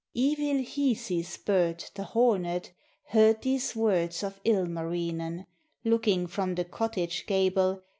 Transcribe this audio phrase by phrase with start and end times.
[0.15, 2.71] Evil Hisi's bird, the hornet.
[3.09, 5.45] Heard these words of Ilmarinen,
[5.83, 7.83] Looking from the cottage gable.